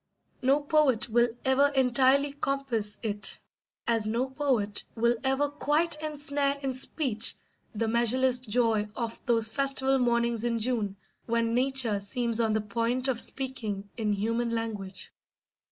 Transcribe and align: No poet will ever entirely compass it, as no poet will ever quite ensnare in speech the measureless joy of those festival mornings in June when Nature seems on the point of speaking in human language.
No 0.41 0.61
poet 0.61 1.07
will 1.09 1.27
ever 1.45 1.67
entirely 1.75 2.33
compass 2.33 2.97
it, 3.03 3.37
as 3.85 4.07
no 4.07 4.31
poet 4.31 4.83
will 4.95 5.15
ever 5.23 5.47
quite 5.47 6.01
ensnare 6.01 6.57
in 6.63 6.73
speech 6.73 7.35
the 7.75 7.87
measureless 7.87 8.39
joy 8.39 8.89
of 8.95 9.21
those 9.27 9.51
festival 9.51 9.99
mornings 9.99 10.43
in 10.43 10.57
June 10.57 10.95
when 11.27 11.53
Nature 11.53 11.99
seems 11.99 12.39
on 12.39 12.53
the 12.53 12.61
point 12.61 13.07
of 13.07 13.19
speaking 13.19 13.91
in 13.95 14.11
human 14.11 14.49
language. 14.49 15.11